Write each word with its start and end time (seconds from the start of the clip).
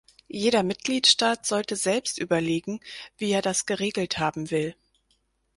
Jeder 0.29 0.63
Mitgliedstaat 0.63 1.45
sollte 1.45 1.75
selbst 1.75 2.17
überlegen, 2.17 2.79
wie 3.19 3.29
er 3.31 3.43
das 3.43 3.67
geregelt 3.67 4.17
haben 4.17 4.49
will. 4.49 4.75